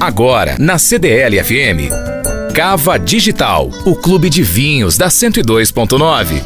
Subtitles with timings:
[0.00, 1.92] Agora, na CDL FM.
[2.54, 6.42] Cava Digital, o clube de vinhos da 102.9.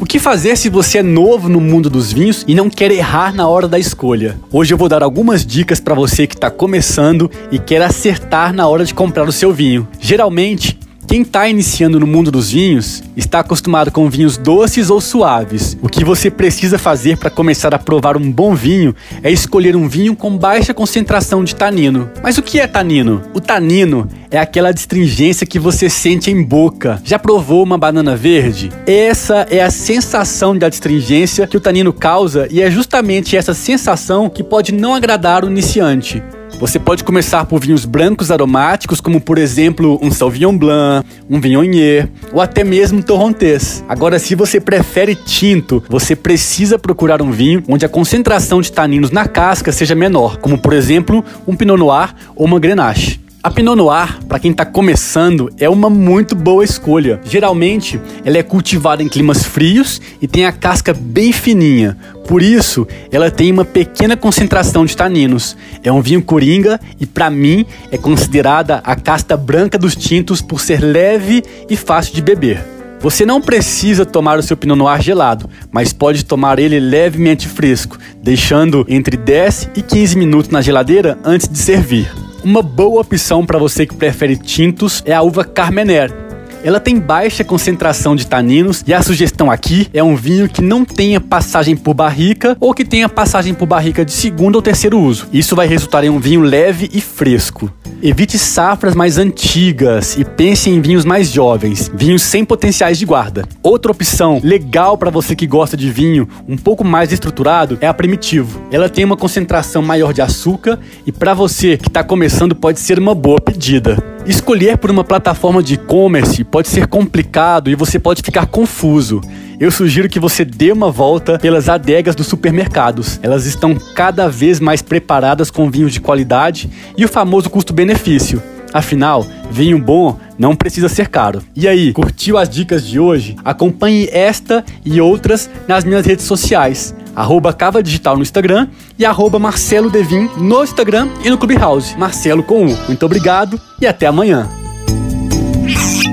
[0.00, 3.34] O que fazer se você é novo no mundo dos vinhos e não quer errar
[3.34, 4.38] na hora da escolha?
[4.50, 8.66] Hoje eu vou dar algumas dicas para você que está começando e quer acertar na
[8.66, 9.86] hora de comprar o seu vinho.
[10.00, 10.78] Geralmente,
[11.12, 15.76] quem está iniciando no mundo dos vinhos está acostumado com vinhos doces ou suaves.
[15.82, 19.86] O que você precisa fazer para começar a provar um bom vinho é escolher um
[19.86, 22.10] vinho com baixa concentração de tanino.
[22.22, 23.20] Mas o que é tanino?
[23.34, 26.98] O tanino é aquela astringência que você sente em boca.
[27.04, 28.70] Já provou uma banana verde?
[28.86, 34.30] Essa é a sensação de astringência que o tanino causa e é justamente essa sensação
[34.30, 36.22] que pode não agradar o iniciante.
[36.58, 42.08] Você pode começar por vinhos brancos aromáticos, como por exemplo um Sauvignon Blanc, um Viognier
[42.32, 43.84] ou até mesmo Torrontés.
[43.88, 49.10] Agora, se você prefere tinto, você precisa procurar um vinho onde a concentração de taninos
[49.10, 53.21] na casca seja menor, como por exemplo um Pinot Noir ou uma Grenache.
[53.44, 57.20] A Pinot Noir, para quem está começando, é uma muito boa escolha.
[57.24, 61.96] Geralmente, ela é cultivada em climas frios e tem a casca bem fininha.
[62.28, 65.56] Por isso, ela tem uma pequena concentração de taninos.
[65.82, 70.60] É um vinho coringa e, para mim, é considerada a casta branca dos tintos por
[70.60, 72.64] ser leve e fácil de beber.
[73.00, 77.98] Você não precisa tomar o seu Pinot Noir gelado, mas pode tomar ele levemente fresco,
[78.22, 82.21] deixando entre 10 e 15 minutos na geladeira antes de servir.
[82.44, 86.31] Uma boa opção para você que prefere tintos é a uva Carmener.
[86.64, 90.84] Ela tem baixa concentração de taninos e a sugestão aqui é um vinho que não
[90.84, 95.26] tenha passagem por barrica ou que tenha passagem por barrica de segundo ou terceiro uso.
[95.32, 97.72] Isso vai resultar em um vinho leve e fresco.
[98.00, 103.44] Evite safras mais antigas e pense em vinhos mais jovens, vinhos sem potenciais de guarda.
[103.62, 107.94] Outra opção legal para você que gosta de vinho um pouco mais estruturado é a
[107.94, 108.60] Primitivo.
[108.70, 112.98] Ela tem uma concentração maior de açúcar e para você que está começando pode ser
[112.98, 114.11] uma boa pedida.
[114.26, 119.20] Escolher por uma plataforma de e-commerce pode ser complicado e você pode ficar confuso
[119.62, 123.20] eu sugiro que você dê uma volta pelas adegas dos supermercados.
[123.22, 126.68] Elas estão cada vez mais preparadas com vinhos de qualidade
[126.98, 128.42] e o famoso custo-benefício.
[128.72, 131.44] Afinal, vinho bom não precisa ser caro.
[131.54, 133.36] E aí, curtiu as dicas de hoje?
[133.44, 136.92] Acompanhe esta e outras nas minhas redes sociais.
[137.14, 138.68] Arroba Cava Digital no Instagram
[138.98, 141.96] e arroba Marcelo Devin no Instagram e no Clubhouse.
[141.98, 142.78] Marcelo com U.
[142.86, 144.48] Muito obrigado e até amanhã.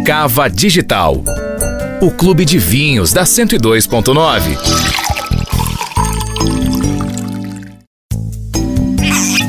[0.05, 1.23] Cava Digital
[2.01, 4.57] o clube de vinhos da 102.9.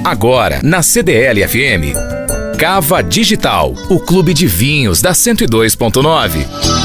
[0.05, 1.95] Agora, na CDL FM.
[2.59, 6.80] Cava Digital, o clube de vinhos da 102.9.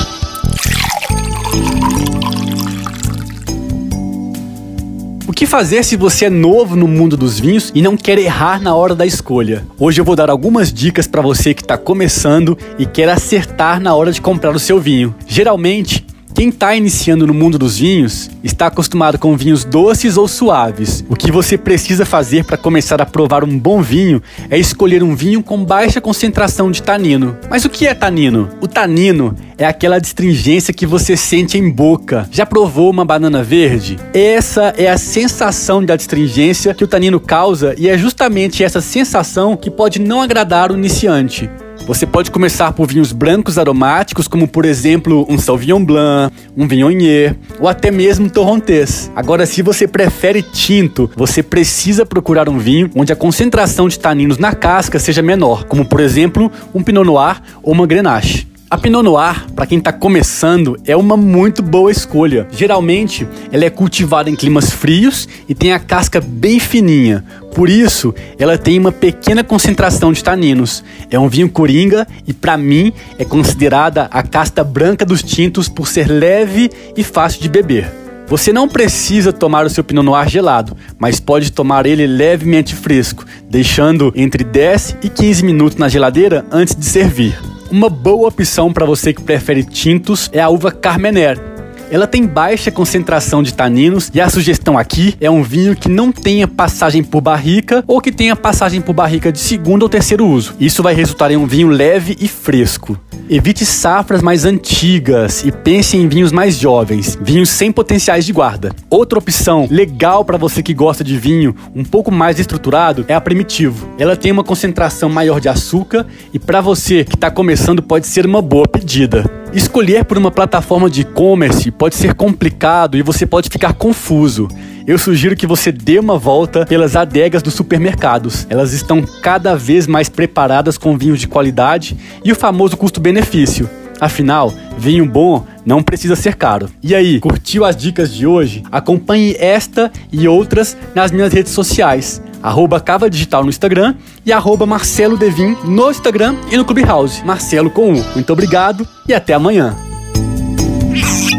[5.35, 8.73] que fazer se você é novo no mundo dos vinhos e não quer errar na
[8.73, 9.67] hora da escolha?
[9.77, 13.93] Hoje eu vou dar algumas dicas para você que está começando e quer acertar na
[13.93, 15.13] hora de comprar o seu vinho.
[15.27, 16.04] Geralmente,
[16.35, 21.01] quem está iniciando no mundo dos vinhos está acostumado com vinhos doces ou suaves.
[21.07, 25.15] O que você precisa fazer para começar a provar um bom vinho é escolher um
[25.15, 27.37] vinho com baixa concentração de tanino.
[27.49, 28.49] Mas o que é tanino?
[28.59, 32.27] O tanino é aquela astringência que você sente em boca.
[32.29, 33.97] Já provou uma banana verde?
[34.13, 39.55] Essa é a sensação de astringência que o tanino causa e é justamente essa sensação
[39.55, 41.49] que pode não agradar o iniciante.
[41.85, 47.35] Você pode começar por vinhos brancos aromáticos, como por exemplo um Sauvignon Blanc, um Viognier
[47.59, 49.11] ou até mesmo um Torrontés.
[49.15, 54.37] Agora, se você prefere tinto, você precisa procurar um vinho onde a concentração de taninos
[54.37, 58.54] na casca seja menor, como por exemplo um Pinot Noir ou uma Grenache.
[58.67, 62.47] A Pinot Noir, para quem está começando, é uma muito boa escolha.
[62.51, 67.23] Geralmente, ela é cultivada em climas frios e tem a casca bem fininha.
[67.53, 70.83] Por isso, ela tem uma pequena concentração de taninos.
[71.11, 75.87] É um vinho coringa e, para mim, é considerada a casta branca dos tintos por
[75.87, 77.87] ser leve e fácil de beber.
[78.27, 83.23] Você não precisa tomar o seu Pinot Noir gelado, mas pode tomar ele levemente fresco,
[83.47, 87.54] deixando entre 10 e 15 minutos na geladeira antes de servir.
[87.71, 91.54] Uma boa opção para você que prefere tintos é a uva Carmener.
[91.91, 96.11] Ela tem baixa concentração de taninos e a sugestão aqui é um vinho que não
[96.11, 100.55] tenha passagem por barrica ou que tenha passagem por barrica de segundo ou terceiro uso.
[100.59, 102.99] Isso vai resultar em um vinho leve e fresco.
[103.29, 108.71] Evite safras mais antigas e pense em vinhos mais jovens, vinhos sem potenciais de guarda.
[108.89, 113.21] Outra opção legal para você que gosta de vinho um pouco mais estruturado é a
[113.21, 113.89] Primitivo.
[113.97, 118.25] Ela tem uma concentração maior de açúcar e para você que está começando pode ser
[118.25, 119.44] uma boa pedida.
[119.55, 124.49] Escolher por uma plataforma de e-commerce pode ser complicado e você pode ficar confuso.
[124.85, 128.45] Eu sugiro que você dê uma volta pelas adegas dos supermercados.
[128.49, 133.69] Elas estão cada vez mais preparadas com vinhos de qualidade e o famoso custo-benefício.
[134.01, 136.69] Afinal, vinho bom não precisa ser caro.
[136.83, 138.61] E aí, curtiu as dicas de hoje?
[138.69, 142.21] Acompanhe esta e outras nas minhas redes sociais.
[142.45, 147.25] Arroba Cava Digital no Instagram e arroba Marcelo Devin no Instagram e no Clubhouse.
[147.25, 148.05] Marcelo com U.
[148.13, 149.75] Muito obrigado e até amanhã.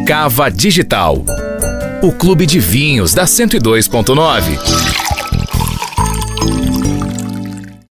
[0.05, 1.25] Cava Digital.
[2.03, 4.86] O clube de vinhos da 102.9.